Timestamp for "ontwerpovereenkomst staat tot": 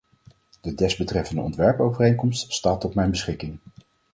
1.41-2.95